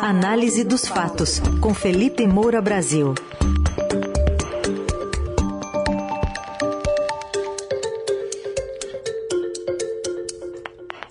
[0.00, 3.16] Análise dos fatos, com Felipe Moura Brasil.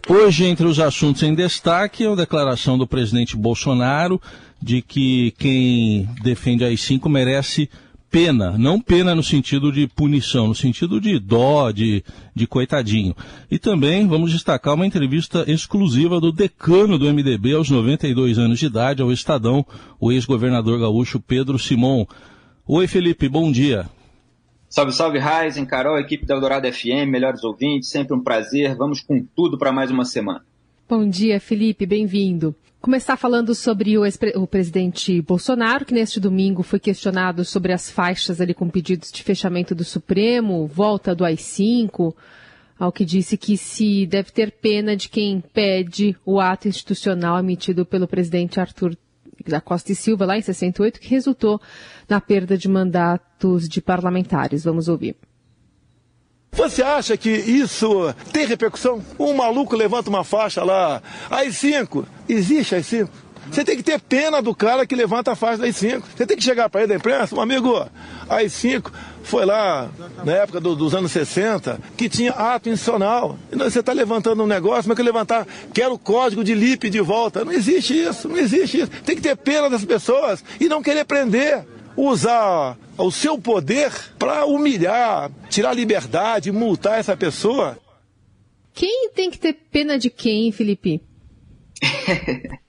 [0.07, 4.21] Hoje, entre os assuntos em destaque, é a declaração do presidente Bolsonaro
[4.61, 7.69] de que quem defende a AI-5 merece
[8.17, 13.15] pena, não pena no sentido de punição, no sentido de dó, de, de coitadinho.
[13.49, 18.65] E também vamos destacar uma entrevista exclusiva do decano do MDB aos 92 anos de
[18.65, 19.63] idade, ao Estadão,
[19.99, 22.07] o ex-governador gaúcho Pedro Simon.
[22.65, 23.87] Oi, Felipe, bom dia.
[24.67, 28.75] Salve, salve, Raizen, Carol, equipe da Eldorado FM, melhores ouvintes, sempre um prazer.
[28.75, 30.43] Vamos com tudo para mais uma semana.
[30.89, 32.55] Bom dia, Felipe, bem-vindo.
[32.79, 34.03] Começar falando sobre o,
[34.35, 39.21] o, presidente Bolsonaro, que neste domingo foi questionado sobre as faixas ali com pedidos de
[39.21, 42.15] fechamento do Supremo, volta do AI-5,
[42.79, 47.85] ao que disse que se deve ter pena de quem pede o ato institucional emitido
[47.85, 48.95] pelo presidente Arthur
[49.45, 51.59] da Costa e Silva, lá em 68, que resultou
[52.07, 54.63] na perda de mandatos de parlamentares.
[54.63, 55.17] Vamos ouvir.
[56.51, 59.03] Você acha que isso tem repercussão?
[59.19, 63.11] Um maluco levanta uma faixa lá, as cinco, existe as cinco.
[63.51, 66.05] Você tem que ter pena do cara que levanta a faixa das cinco.
[66.15, 67.85] Você tem que chegar para ele da imprensa, um amigo,
[68.29, 68.91] as cinco
[69.23, 69.89] foi lá
[70.23, 73.37] na época do, dos anos 60 que tinha ato institucional.
[73.51, 77.43] Você está levantando um negócio, mas que levantar, quero o código de LIP de volta.
[77.43, 78.91] Não existe isso, não existe isso.
[79.05, 84.45] Tem que ter pena das pessoas e não querer prender usar o seu poder para
[84.45, 87.77] humilhar, tirar a liberdade, multar essa pessoa.
[88.73, 91.01] Quem tem que ter pena de quem, Felipe?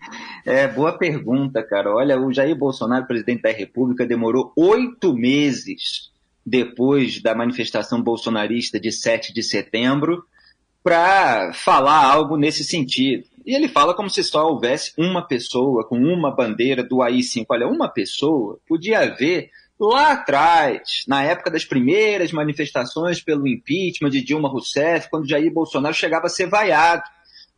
[0.45, 1.95] é, boa pergunta, cara.
[1.95, 6.11] Olha, o Jair Bolsonaro, presidente da República, demorou oito meses
[6.45, 10.25] depois da manifestação bolsonarista de 7 de setembro
[10.83, 13.25] para falar algo nesse sentido.
[13.45, 17.47] E ele fala como se só houvesse uma pessoa com uma bandeira do AI-5.
[17.49, 24.23] Olha, uma pessoa podia haver lá atrás, na época das primeiras manifestações pelo impeachment de
[24.23, 27.03] Dilma Rousseff, quando Jair Bolsonaro chegava a ser vaiado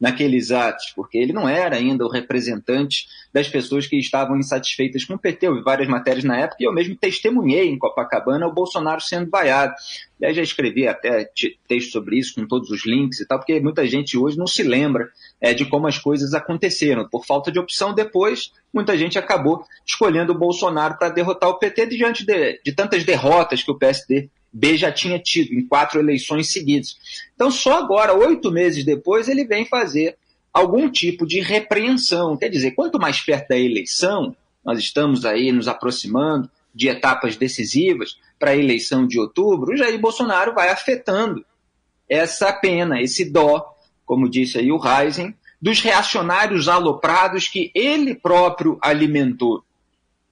[0.00, 5.14] naqueles atos, porque ele não era ainda o representante das pessoas que estavam insatisfeitas com
[5.14, 5.48] o PT.
[5.48, 9.74] Houve várias matérias na época e eu mesmo testemunhei em Copacabana o Bolsonaro sendo vaiado.
[10.20, 11.28] E já escrevi até
[11.68, 14.62] texto sobre isso, com todos os links e tal, porque muita gente hoje não se
[14.62, 15.08] lembra
[15.40, 17.06] é, de como as coisas aconteceram.
[17.08, 21.86] Por falta de opção, depois, muita gente acabou escolhendo o Bolsonaro para derrotar o PT
[21.86, 26.50] diante de, de tantas derrotas que o PSD B já tinha tido em quatro eleições
[26.50, 26.96] seguidas.
[27.34, 30.16] Então, só agora, oito meses depois, ele vem fazer
[30.52, 32.36] algum tipo de repreensão.
[32.36, 34.34] Quer dizer, quanto mais perto da eleição,
[34.64, 39.98] nós estamos aí nos aproximando de etapas decisivas para a eleição de outubro, o Jair
[40.00, 41.44] Bolsonaro vai afetando
[42.08, 48.78] essa pena, esse dó, como disse aí o Heisen, dos reacionários aloprados que ele próprio
[48.80, 49.62] alimentou.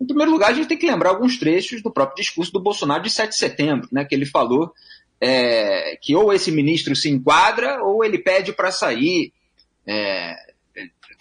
[0.01, 3.03] Em primeiro lugar, a gente tem que lembrar alguns trechos do próprio discurso do Bolsonaro
[3.03, 4.73] de 7 de setembro, né, que ele falou
[5.21, 9.33] é, que ou esse ministro se enquadra ou ele pede para sair.
[9.87, 10.37] É,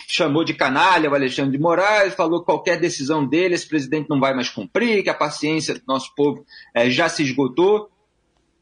[0.07, 4.19] chamou de canalha o Alexandre de Moraes, falou que qualquer decisão dele, esse presidente não
[4.19, 7.89] vai mais cumprir, que a paciência do nosso povo é, já se esgotou.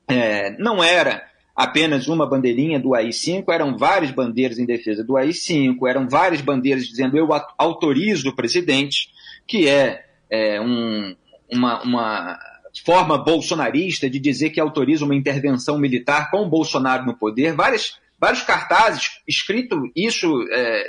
[0.07, 1.23] É, não era
[1.55, 6.85] apenas uma bandeirinha do AI-5, eram várias bandeiras em defesa do AI-5, eram várias bandeiras
[6.85, 9.09] dizendo eu autorizo o presidente,
[9.47, 11.15] que é é, um,
[11.51, 12.39] uma, uma
[12.83, 17.99] forma bolsonarista de dizer que autoriza uma intervenção militar com o Bolsonaro no poder, várias,
[18.19, 20.83] vários cartazes escrito isso é,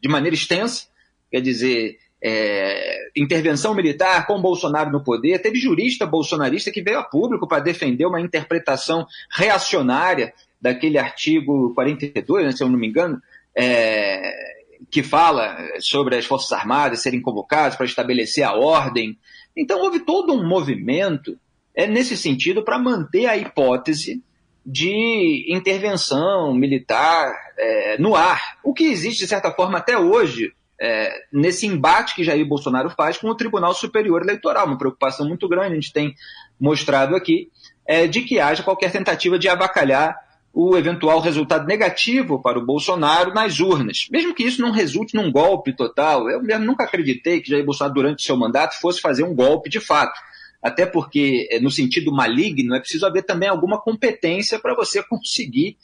[0.00, 0.86] de maneira extensa,
[1.30, 5.40] quer dizer, é, intervenção militar com Bolsonaro no poder.
[5.40, 12.46] Teve jurista bolsonarista que veio a público para defender uma interpretação reacionária daquele artigo 42,
[12.46, 13.20] né, se eu não me engano,
[13.56, 19.18] é, que fala sobre as Forças Armadas serem convocadas para estabelecer a ordem.
[19.56, 21.38] Então, houve todo um movimento
[21.74, 24.22] é, nesse sentido para manter a hipótese
[24.64, 31.12] de intervenção militar é, no ar, o que existe, de certa forma, até hoje, é,
[31.32, 34.66] nesse embate que Jair Bolsonaro faz com o Tribunal Superior Eleitoral.
[34.66, 36.14] Uma preocupação muito grande, a gente tem
[36.60, 37.50] mostrado aqui,
[37.86, 40.16] é, de que haja qualquer tentativa de avacalhar
[40.54, 45.32] o eventual resultado negativo para o Bolsonaro nas urnas, mesmo que isso não resulte num
[45.32, 46.28] golpe total.
[46.28, 49.80] Eu mesmo nunca acreditei que Jair Bolsonaro, durante seu mandato, fosse fazer um golpe de
[49.80, 50.18] fato.
[50.62, 55.76] Até porque, eh, no sentido maligno, é preciso haver também alguma competência para você conseguir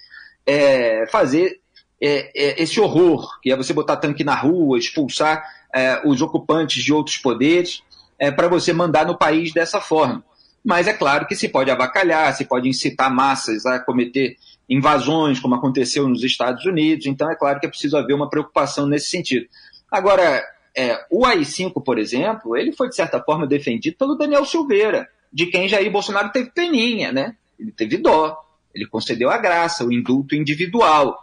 [0.46, 1.60] é, fazer
[2.00, 5.42] é, é, esse horror, que é você botar tanque na rua, expulsar
[6.06, 7.82] os ocupantes de outros poderes,
[8.34, 10.24] para você mandar no país dessa forma.
[10.64, 14.36] Mas é claro que se pode avacalhar, se pode incitar massas a cometer
[14.68, 17.06] invasões, como aconteceu nos Estados Unidos.
[17.06, 19.46] Então, é claro que é preciso haver uma preocupação nesse sentido.
[19.90, 20.44] Agora,
[20.76, 25.46] é, o AI-5, por exemplo, ele foi, de certa forma, defendido pelo Daniel Silveira, de
[25.46, 27.34] quem Jair Bolsonaro teve peninha, né?
[27.58, 28.36] Ele teve dó,
[28.74, 31.18] ele concedeu a graça, o indulto individual.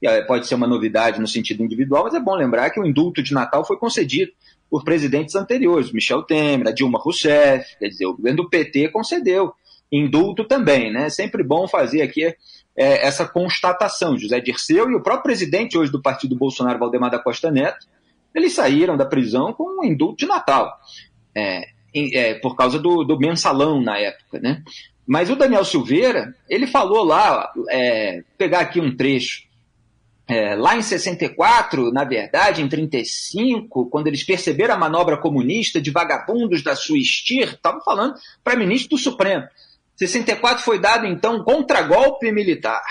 [0.00, 3.22] E, pode ser uma novidade no sentido individual, mas é bom lembrar que o indulto
[3.22, 4.32] de Natal foi concedido
[4.70, 9.52] por presidentes anteriores, Michel Temer, a Dilma Rousseff, quer dizer, o governo do PT concedeu
[9.90, 11.10] indulto também, né?
[11.10, 12.32] Sempre bom fazer aqui
[12.80, 14.16] é, essa constatação.
[14.16, 17.86] José Dirceu e o próprio presidente hoje do partido Bolsonaro, Valdemar da Costa Neto,
[18.34, 20.80] eles saíram da prisão com um indulto de Natal,
[21.36, 24.62] é, é, por causa do, do, mensalão na época, né?
[25.06, 29.42] Mas o Daniel Silveira, ele falou lá, é, pegar aqui um trecho,
[30.26, 35.90] é, lá em 64, na verdade, em 35, quando eles perceberam a manobra comunista de
[35.90, 39.44] vagabundos da sua estir, estavam falando para ministro do Supremo.
[40.06, 42.82] 64 foi dado, então, contragolpe militar.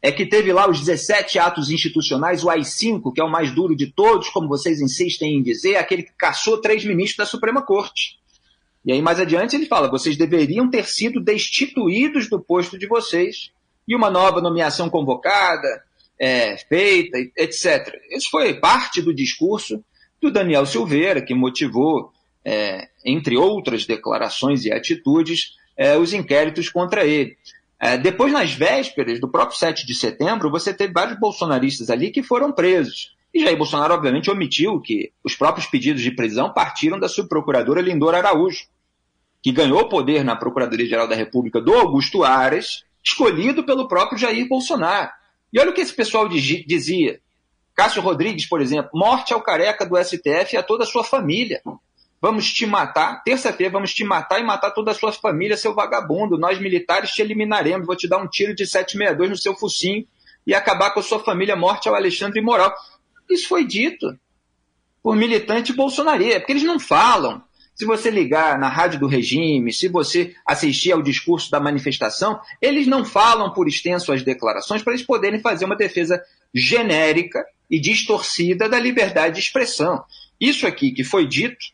[0.00, 3.74] É que teve lá os 17 atos institucionais, o AI-5, que é o mais duro
[3.74, 8.18] de todos, como vocês insistem em dizer, aquele que caçou três ministros da Suprema Corte.
[8.84, 13.50] E aí, mais adiante, ele fala: vocês deveriam ter sido destituídos do posto de vocês
[13.88, 15.82] e uma nova nomeação convocada,
[16.20, 17.98] é, feita, etc.
[18.10, 19.82] Isso foi parte do discurso
[20.20, 22.12] do Daniel Silveira, que motivou,
[22.44, 27.36] é, entre outras declarações e atitudes, é, os inquéritos contra ele.
[27.78, 32.22] É, depois, nas vésperas do próprio 7 de setembro, você teve vários bolsonaristas ali que
[32.22, 33.14] foram presos.
[33.32, 38.14] E Jair Bolsonaro, obviamente, omitiu que os próprios pedidos de prisão partiram da subprocuradora Lindor
[38.14, 38.66] Araújo,
[39.42, 45.10] que ganhou poder na Procuradoria-Geral da República do Augusto Aras, escolhido pelo próprio Jair Bolsonaro.
[45.52, 47.20] E olha o que esse pessoal dizia.
[47.74, 51.60] Cássio Rodrigues, por exemplo, morte ao careca do STF e a toda a sua família.
[52.24, 53.22] Vamos te matar.
[53.22, 56.38] Terça-feira vamos te matar e matar toda a sua família, seu vagabundo.
[56.38, 57.86] Nós militares te eliminaremos.
[57.86, 60.06] Vou te dar um tiro de 762 no seu focinho
[60.46, 61.54] e acabar com a sua família.
[61.54, 62.74] Morte ao Alexandre Moral.
[63.28, 64.18] Isso foi dito
[65.02, 67.42] por militante bolsonaria, porque eles não falam.
[67.74, 72.86] Se você ligar na rádio do regime, se você assistir ao discurso da manifestação, eles
[72.86, 76.18] não falam por extenso as declarações para eles poderem fazer uma defesa
[76.54, 80.02] genérica e distorcida da liberdade de expressão.
[80.40, 81.73] Isso aqui que foi dito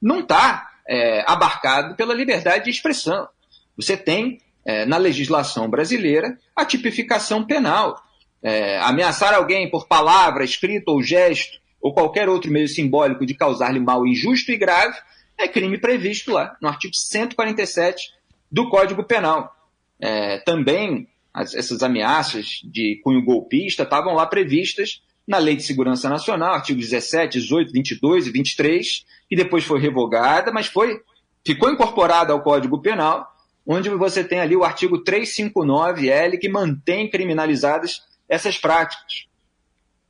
[0.00, 3.28] não está é, abarcado pela liberdade de expressão.
[3.76, 8.02] Você tem, é, na legislação brasileira, a tipificação penal.
[8.42, 13.80] É, ameaçar alguém por palavra, escrito ou gesto, ou qualquer outro meio simbólico de causar-lhe
[13.80, 14.96] mal injusto e grave,
[15.38, 18.12] é crime previsto lá, no artigo 147
[18.50, 19.54] do Código Penal.
[19.98, 26.08] É, também as, essas ameaças de cunho golpista estavam lá previstas na Lei de Segurança
[26.08, 31.00] Nacional, artigos 17, 18, 22 e 23, que depois foi revogada, mas foi
[31.46, 33.26] ficou incorporada ao Código Penal,
[33.64, 39.28] onde você tem ali o artigo 359L, que mantém criminalizadas essas práticas.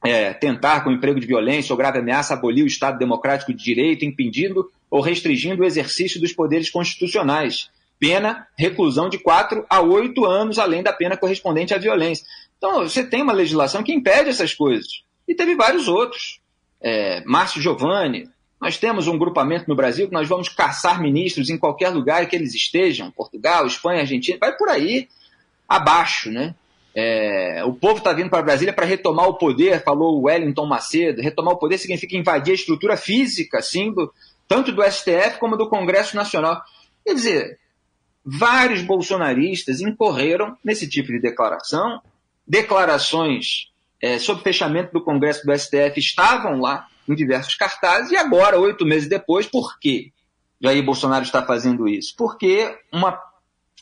[0.03, 4.07] É, tentar, com emprego de violência ou grave ameaça, abolir o Estado democrático de direito,
[4.07, 7.71] impedindo ou restringindo o exercício dos poderes constitucionais.
[7.99, 12.25] Pena, reclusão de 4 a 8 anos, além da pena correspondente à violência.
[12.57, 15.05] Então, você tem uma legislação que impede essas coisas.
[15.29, 16.41] E teve vários outros.
[16.81, 18.27] É, Márcio Giovanni,
[18.61, 22.37] nós temos um grupamento no Brasil que nós vamos caçar ministros em qualquer lugar que
[22.37, 25.09] eles estejam, Portugal, Espanha, Argentina, vai por aí
[25.69, 26.55] abaixo, né?
[26.95, 31.23] É, o povo está vindo para Brasília para retomar o poder, falou Wellington Macedo.
[31.23, 34.13] Retomar o poder significa invadir a estrutura física, assim, do,
[34.49, 36.61] tanto do STF como do Congresso Nacional.
[37.05, 37.59] Quer dizer,
[38.25, 42.01] vários bolsonaristas incorreram nesse tipo de declaração.
[42.47, 43.71] Declarações
[44.03, 48.85] é, sobre fechamento do Congresso do STF estavam lá em diversos cartazes, e agora, oito
[48.85, 50.13] meses depois, por quê
[50.61, 52.15] Jair Bolsonaro está fazendo isso?
[52.17, 53.19] Porque uma,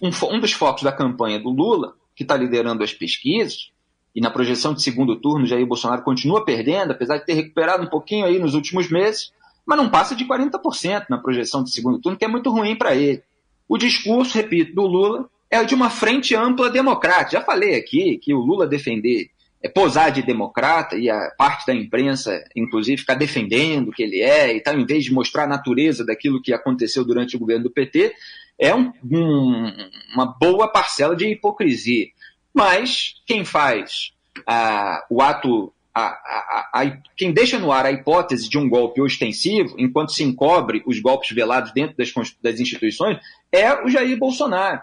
[0.02, 3.70] um, um dos focos da campanha do Lula, que está liderando as pesquisas,
[4.14, 7.88] e na projeção de segundo turno, Jair Bolsonaro continua perdendo, apesar de ter recuperado um
[7.88, 9.32] pouquinho aí nos últimos meses,
[9.66, 12.94] mas não passa de 40% na projeção de segundo turno, que é muito ruim para
[12.94, 13.22] ele.
[13.68, 17.38] O discurso, repito, do Lula é de uma frente ampla democrática.
[17.38, 19.30] Já falei aqui que o Lula defender
[19.74, 24.60] posar de democrata e a parte da imprensa, inclusive, ficar defendendo que ele é e
[24.60, 28.14] tal, em vez de mostrar a natureza daquilo que aconteceu durante o governo do PT,
[28.58, 29.72] é um, um,
[30.14, 32.06] uma boa parcela de hipocrisia.
[32.54, 34.12] Mas quem faz
[34.46, 39.00] ah, o ato, a, a, a, quem deixa no ar a hipótese de um golpe
[39.00, 42.12] ostensivo, enquanto se encobre os golpes velados dentro das,
[42.42, 43.18] das instituições,
[43.50, 44.80] é o Jair Bolsonaro.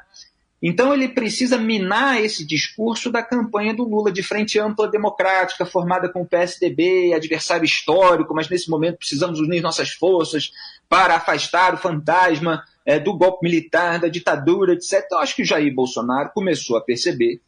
[0.62, 6.10] Então ele precisa minar esse discurso da campanha do Lula de frente ampla democrática, formada
[6.10, 10.52] com o PSDB, adversário histórico, mas nesse momento precisamos unir nossas forças
[10.88, 15.04] para afastar o fantasma é, do golpe militar, da ditadura, etc.
[15.06, 17.42] Então acho que o Jair Bolsonaro começou a perceber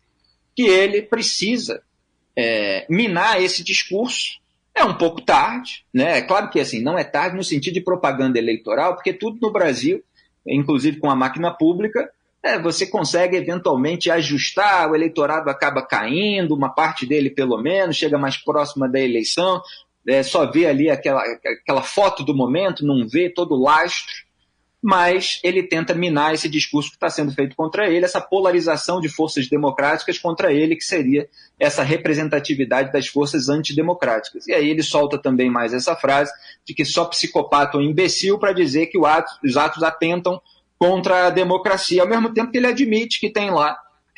[0.55, 1.81] que ele precisa
[2.35, 4.39] é, minar esse discurso
[4.75, 6.19] É um pouco tarde, né?
[6.19, 9.51] É claro que assim, não é tarde no sentido de propaganda eleitoral, porque tudo no
[9.51, 10.03] Brasil,
[10.45, 12.11] inclusive com a máquina pública,
[12.47, 18.17] é, você consegue eventualmente ajustar, o eleitorado acaba caindo, uma parte dele pelo menos, chega
[18.17, 19.61] mais próxima da eleição,
[20.07, 21.21] é, só vê ali aquela,
[21.61, 24.27] aquela foto do momento, não vê todo o lastro
[24.81, 29.09] mas ele tenta minar esse discurso que está sendo feito contra ele, essa polarização de
[29.09, 31.27] forças democráticas contra ele, que seria
[31.59, 34.47] essa representatividade das forças antidemocráticas.
[34.47, 36.31] E aí ele solta também mais essa frase
[36.63, 40.41] de que só psicopata ou imbecil para dizer que ato, os atos atentam
[40.77, 43.77] contra a democracia, ao mesmo tempo que ele admite que tem lá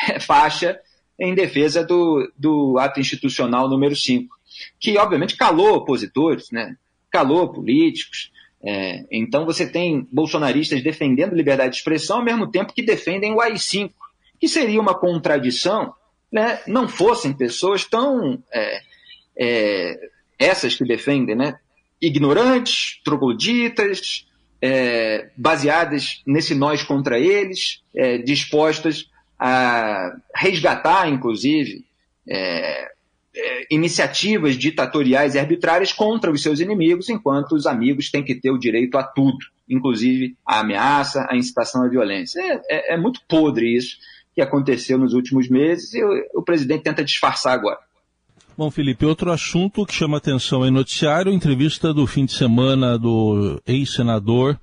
[0.10, 0.80] é, faixa
[1.20, 4.34] em defesa do, do ato institucional número 5,
[4.80, 6.76] que obviamente calou opositores, né?
[7.12, 12.82] calou políticos, é, então você tem bolsonaristas defendendo liberdade de expressão ao mesmo tempo que
[12.82, 13.92] defendem o AI-5,
[14.40, 15.94] que seria uma contradição,
[16.32, 18.82] né, não fossem pessoas tão é,
[19.38, 21.58] é, essas que defendem, né,
[22.02, 24.28] ignorantes, trogloditas,
[24.62, 31.86] é, baseadas nesse nós contra eles, é, dispostas a resgatar, inclusive,
[32.28, 32.92] é,
[33.36, 38.52] é, iniciativas ditatoriais e arbitrárias contra os seus inimigos, enquanto os amigos têm que ter
[38.52, 39.38] o direito a tudo,
[39.70, 42.40] inclusive a ameaça, a incitação à violência.
[42.42, 43.98] É, é, é muito podre isso
[44.36, 47.80] que aconteceu nos últimos meses e o, o presidente tenta disfarçar agora.
[48.60, 53.58] Bom, Felipe, outro assunto que chama atenção em noticiário, entrevista do fim de semana do
[53.66, 54.60] ex-senador,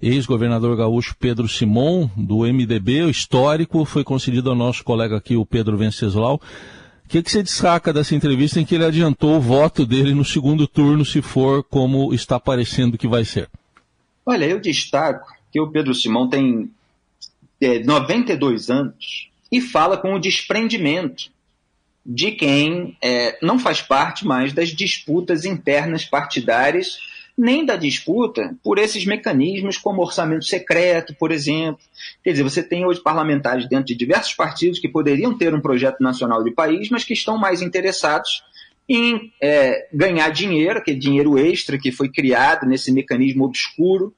[0.00, 5.44] ex-governador gaúcho Pedro Simon, do MDB, o histórico, foi concedido ao nosso colega aqui, o
[5.44, 6.36] Pedro Venceslau.
[6.36, 10.24] O que, que você destaca dessa entrevista em que ele adiantou o voto dele no
[10.24, 13.50] segundo turno, se for como está parecendo que vai ser?
[14.24, 16.70] Olha, eu destaco que o Pedro Simão tem
[17.60, 21.34] é, 92 anos e fala com o desprendimento
[22.06, 26.98] de quem é, não faz parte mais das disputas internas partidárias
[27.36, 31.80] nem da disputa por esses mecanismos como orçamento secreto, por exemplo.
[32.24, 36.00] Quer dizer, você tem hoje parlamentares dentro de diversos partidos que poderiam ter um projeto
[36.00, 38.42] nacional de país, mas que estão mais interessados
[38.88, 44.14] em é, ganhar dinheiro, aquele dinheiro extra que foi criado nesse mecanismo obscuro,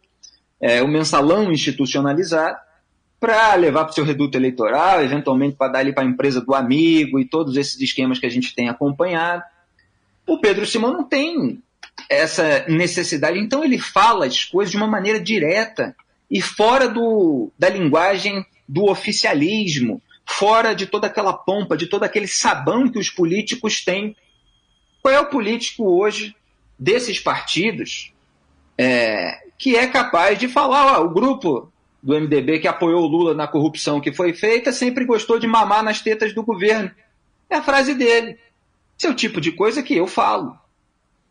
[0.60, 2.58] é, o mensalão institucionalizado,
[3.20, 6.54] para levar para o seu reduto eleitoral, eventualmente para dar ali para a empresa do
[6.54, 9.42] amigo e todos esses esquemas que a gente tem acompanhado.
[10.26, 11.62] O Pedro Simão não tem
[12.08, 13.38] essa necessidade.
[13.38, 15.96] Então ele fala as coisas de uma maneira direta
[16.30, 22.28] e fora do, da linguagem do oficialismo, fora de toda aquela pompa, de todo aquele
[22.28, 24.14] sabão que os políticos têm.
[25.02, 26.36] Qual é o político hoje
[26.78, 28.12] desses partidos
[28.76, 31.72] é, que é capaz de falar, ó, o grupo
[32.02, 35.82] do MDB que apoiou o Lula na corrupção que foi feita sempre gostou de mamar
[35.82, 36.90] nas tetas do governo.
[37.50, 38.38] É a frase dele.
[38.98, 40.56] Esse é tipo de coisa que eu falo.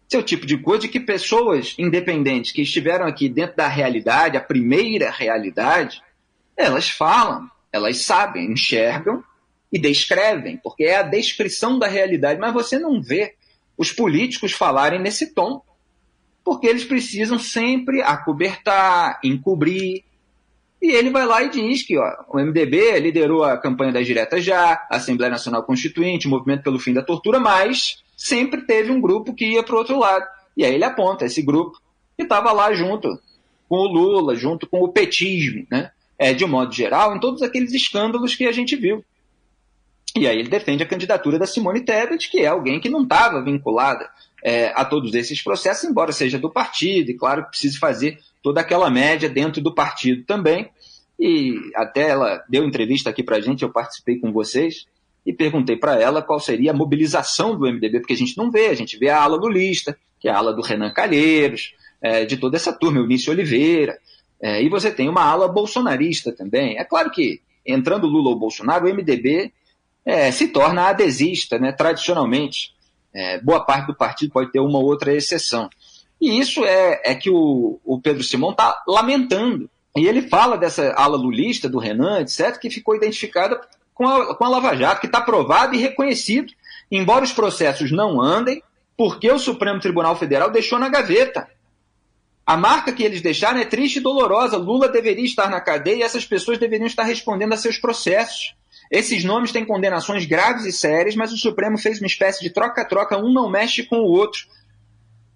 [0.08, 4.42] Esse é tipo de coisa que pessoas independentes que estiveram aqui dentro da realidade, a
[4.42, 6.02] primeira realidade,
[6.56, 9.24] elas falam, elas sabem, enxergam
[9.72, 13.36] e descrevem, porque é a descrição da realidade, mas você não vê
[13.78, 15.62] os políticos falarem nesse tom,
[16.44, 20.06] porque eles precisam sempre acobertar, encobrir.
[20.82, 24.44] E ele vai lá e diz que ó, o MDB liderou a campanha das diretas
[24.44, 29.02] já, a Assembleia Nacional Constituinte, o Movimento pelo Fim da Tortura, mas sempre teve um
[29.02, 30.26] grupo que ia para o outro lado.
[30.56, 31.80] E aí ele aponta esse grupo
[32.16, 33.08] que estava lá junto
[33.68, 35.92] com o Lula, junto com o petismo, né?
[36.18, 39.06] É, de um modo geral, em todos aqueles escândalos que a gente viu.
[40.16, 43.44] E aí ele defende a candidatura da Simone Tebet, que é alguém que não estava
[43.44, 44.10] vinculada
[44.44, 48.62] é, a todos esses processos, embora seja do partido, e claro que precisa fazer toda
[48.62, 50.70] aquela média dentro do partido também.
[51.20, 54.86] E até ela deu entrevista aqui para a gente, eu participei com vocês,
[55.26, 58.68] e perguntei para ela qual seria a mobilização do MDB, porque a gente não vê,
[58.68, 62.24] a gente vê a ala do Lista, que é a ala do Renan Calheiros, é,
[62.26, 64.00] de toda essa turma, Eunício Oliveira,
[64.42, 66.78] é, e você tem uma ala bolsonarista também.
[66.78, 69.52] É claro que, entrando Lula ou Bolsonaro, o MDB
[70.06, 72.74] é, se torna adesista, né, tradicionalmente.
[73.14, 75.70] É, boa parte do partido pode ter uma ou outra exceção.
[76.20, 79.70] E isso é, é que o, o Pedro Simão está lamentando.
[79.96, 83.60] E ele fala dessa ala lulista, do Renan, etc., que ficou identificada
[83.94, 86.54] com a, com a Lava Jato, que está provado e reconhecido,
[86.92, 88.62] embora os processos não andem,
[88.96, 91.48] porque o Supremo Tribunal Federal deixou na gaveta.
[92.46, 94.56] A marca que eles deixaram é triste e dolorosa.
[94.56, 98.56] Lula deveria estar na cadeia e essas pessoas deveriam estar respondendo a seus processos.
[98.90, 103.18] Esses nomes têm condenações graves e sérias, mas o Supremo fez uma espécie de troca-troca,
[103.18, 104.48] um não mexe com o outro.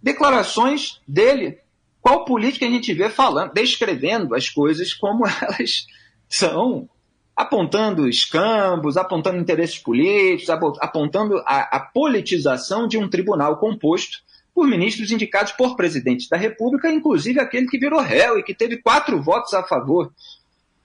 [0.01, 1.59] Declarações dele.
[2.01, 5.85] Qual política a gente vê falando, descrevendo as coisas como elas
[6.27, 6.89] são
[7.35, 14.19] apontando escambos, apontando interesses políticos, apontando a, a politização de um tribunal composto
[14.53, 18.77] por ministros indicados por presidente da República, inclusive aquele que virou réu e que teve
[18.77, 20.11] quatro votos a favor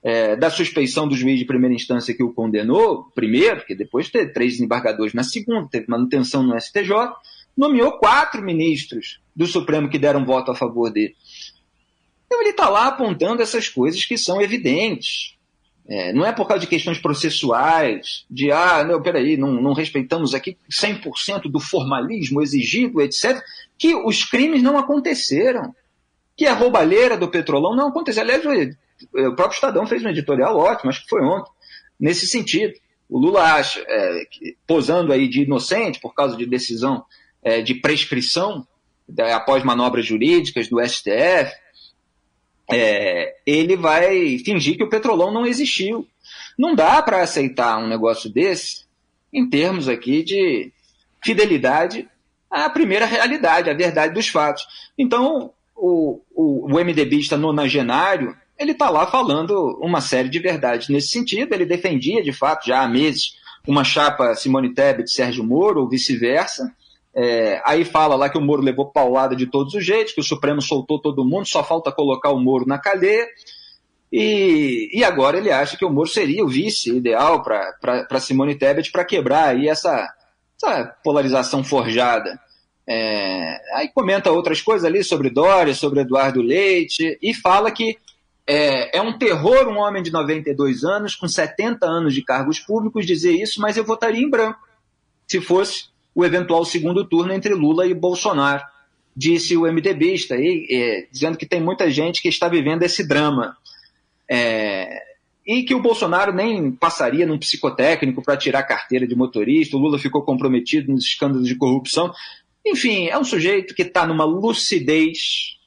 [0.02, 4.32] é, da suspeição do juiz de primeira instância que o condenou, primeiro, que depois teve
[4.32, 6.90] três desembargadores na segunda, teve manutenção no STJ,
[7.56, 11.14] nomeou quatro ministros do Supremo que deram voto a favor dele.
[12.26, 15.36] Então ele está lá apontando essas coisas que são evidentes.
[15.88, 20.34] É, não é por causa de questões processuais, de, ah, não, peraí, não, não respeitamos
[20.34, 23.40] aqui 100% do formalismo exigido, etc.,
[23.78, 25.74] que os crimes não aconteceram.
[26.36, 28.22] Que a roubalheira do petrolão não aconteceu.
[28.22, 31.50] Aliás, o próprio Estadão fez um editorial ótimo, acho que foi ontem,
[31.98, 32.74] nesse sentido.
[33.08, 37.04] O Lula acha, é, que, posando aí de inocente por causa de decisão
[37.46, 38.66] é, de prescrição
[39.32, 41.54] após manobras jurídicas do STF,
[42.68, 46.08] é, ele vai fingir que o petrolão não existiu.
[46.58, 48.84] Não dá para aceitar um negócio desse
[49.32, 50.72] em termos aqui de
[51.24, 52.08] fidelidade
[52.50, 54.66] à primeira realidade, à verdade dos fatos.
[54.98, 61.08] Então, o, o, o MDBista nonagenário, ele está lá falando uma série de verdades nesse
[61.08, 61.54] sentido.
[61.54, 63.36] Ele defendia, de fato, já há meses,
[63.68, 66.74] uma chapa Simone Tebet Sérgio Moro, ou vice-versa.
[67.18, 70.24] É, aí fala lá que o Moro levou paulada de todos os jeitos, que o
[70.24, 73.26] Supremo soltou todo mundo, só falta colocar o Moro na cadeia.
[74.12, 78.92] E, e agora ele acha que o Moro seria o vice ideal para Simone Tebet
[78.92, 80.06] para quebrar aí essa,
[80.62, 82.38] essa polarização forjada.
[82.86, 87.96] É, aí comenta outras coisas ali sobre Dória, sobre Eduardo Leite, e fala que
[88.46, 93.06] é, é, um terror um homem de 92 anos, com 70 anos de cargos públicos,
[93.06, 94.60] dizer isso, mas eu votaria em branco
[95.26, 98.64] se fosse o eventual segundo turno entre Lula e Bolsonaro,
[99.14, 103.54] disse o MDBista, e, é, dizendo que tem muita gente que está vivendo esse drama.
[104.26, 104.98] É,
[105.46, 109.98] e que o Bolsonaro nem passaria num psicotécnico para tirar carteira de motorista, o Lula
[109.98, 112.10] ficou comprometido nos escândalos de corrupção.
[112.66, 115.58] Enfim, é um sujeito que está numa lucidez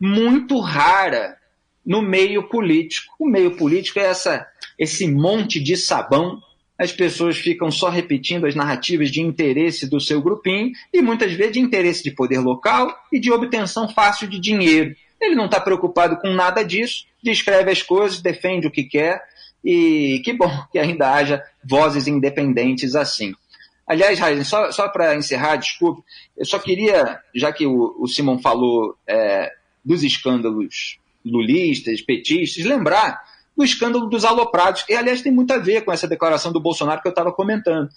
[0.00, 1.36] muito rara
[1.84, 3.14] no meio político.
[3.18, 4.46] O meio político é essa,
[4.78, 6.40] esse monte de sabão
[6.78, 11.54] as pessoas ficam só repetindo as narrativas de interesse do seu grupinho e muitas vezes
[11.54, 14.94] de interesse de poder local e de obtenção fácil de dinheiro.
[15.20, 19.20] Ele não está preocupado com nada disso, descreve as coisas, defende o que quer
[19.64, 23.34] e que bom que ainda haja vozes independentes assim.
[23.84, 26.02] Aliás, Raizen, só, só para encerrar, desculpe,
[26.36, 29.50] eu só queria, já que o, o Simon falou é,
[29.84, 33.20] dos escândalos lulistas, petistas, lembrar
[33.58, 37.02] do escândalo dos aloprados, e aliás tem muito a ver com essa declaração do Bolsonaro
[37.02, 37.88] que eu estava comentando.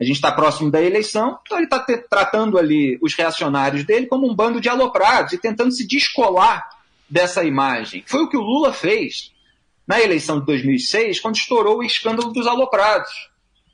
[0.00, 4.30] A gente está próximo da eleição, então ele está tratando ali os reacionários dele como
[4.30, 6.68] um bando de aloprados e tentando se descolar
[7.10, 8.04] dessa imagem.
[8.06, 9.32] Foi o que o Lula fez
[9.84, 13.10] na eleição de 2006, quando estourou o escândalo dos aloprados.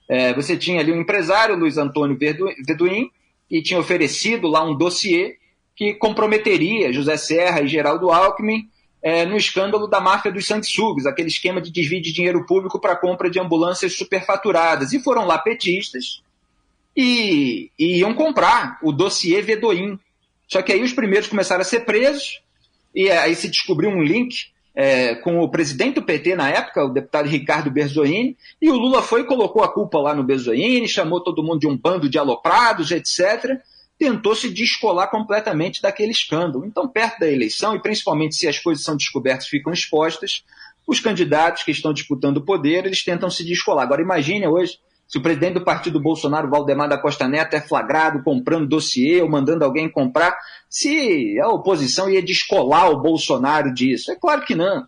[0.09, 3.11] É, você tinha ali um empresário, Luiz Antônio Veduim,
[3.51, 5.37] que tinha oferecido lá um dossiê
[5.77, 8.67] que comprometeria José Serra e Geraldo Alckmin
[9.05, 12.97] é, no escândalo da máfia dos sanguessugas, aquele esquema de desvio de dinheiro público para
[12.97, 14.95] compra de ambulâncias superfaturadas.
[14.95, 16.23] E foram lá petistas
[16.97, 19.99] e, e iam comprar o dossiê Vedoim.
[20.49, 22.41] Só que aí os primeiros começaram a ser presos,
[22.95, 26.89] e aí se descobriu um link é, com o presidente do PT na época, o
[26.89, 31.23] deputado Ricardo Berzoini, e o Lula foi e colocou a culpa lá no Berzoini, chamou
[31.23, 33.61] todo mundo de um bando de aloprados, etc
[33.99, 36.65] tentou se descolar completamente daquele escândalo.
[36.67, 40.45] Então, perto da eleição, e principalmente se as coisas são descobertas ficam expostas,
[40.87, 43.85] os candidatos que estão disputando o poder, eles tentam se descolar.
[43.85, 48.23] Agora, imagine hoje, se o presidente do partido Bolsonaro, Valdemar da Costa Neto, é flagrado
[48.23, 50.37] comprando dossiê ou mandando alguém comprar,
[50.69, 54.11] se a oposição ia descolar o Bolsonaro disso.
[54.11, 54.87] É claro que não.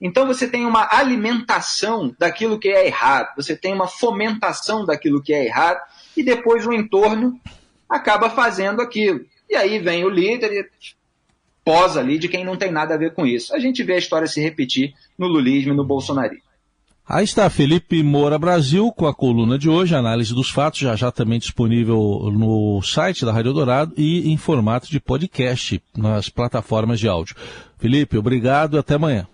[0.00, 5.34] Então você tem uma alimentação daquilo que é errado, você tem uma fomentação daquilo que
[5.34, 5.80] é errado,
[6.16, 7.40] e depois o entorno
[7.88, 9.20] acaba fazendo aquilo.
[9.48, 10.66] E aí vem o líder e
[11.64, 13.54] posa ali de quem não tem nada a ver com isso.
[13.54, 16.48] A gente vê a história se repetir no lulismo e no bolsonarismo.
[17.08, 21.10] Aí está Felipe Moura Brasil com a coluna de hoje, análise dos fatos, já já
[21.10, 27.08] também disponível no site da Rádio Dourado e em formato de podcast nas plataformas de
[27.08, 27.34] áudio.
[27.78, 29.26] Felipe, obrigado e até amanhã.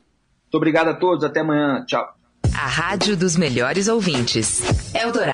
[0.45, 1.85] Muito obrigado a todos, até amanhã.
[1.85, 2.07] Tchau.
[2.55, 4.63] A Rádio dos Melhores Ouvintes.
[4.95, 5.33] Eldorado.